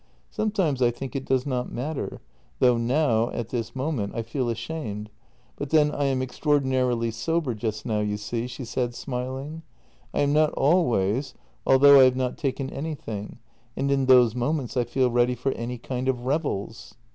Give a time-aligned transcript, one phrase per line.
[0.31, 2.21] "Sometimes I think it does not matter,
[2.57, 5.11] though now— at this moment— I feel ashamed,
[5.57, 9.61] but then I am extraordinarily sober just now, you see," she said, smiling."
[10.15, 11.35] I am not always,
[11.67, 13.37] al though I have not taken anything,
[13.77, 16.95] and in those moments I feel ready for any kind of revels."